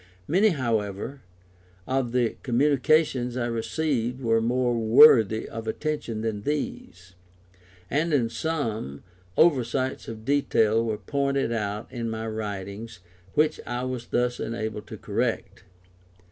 [0.27, 1.21] Many, however,
[1.85, 7.13] of the communications I received were more worthy of attention than these,
[7.87, 9.03] and in some,
[9.37, 12.97] oversights of detail were pointed out in my writings,
[13.35, 15.65] which I was thus enabled to correct.